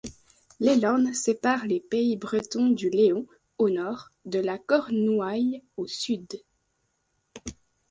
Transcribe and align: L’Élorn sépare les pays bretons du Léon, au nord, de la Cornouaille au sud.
L’Élorn 0.59 1.13
sépare 1.13 1.67
les 1.67 1.79
pays 1.79 2.17
bretons 2.17 2.71
du 2.71 2.89
Léon, 2.89 3.27
au 3.59 3.69
nord, 3.69 4.09
de 4.25 4.39
la 4.39 4.57
Cornouaille 4.57 5.61
au 5.77 5.85
sud. 5.85 6.27